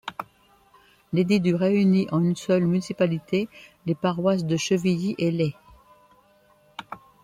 [1.13, 3.47] L’édit du réunit en une seule municipalité
[3.85, 5.53] les paroisses de Chevilly et Lay.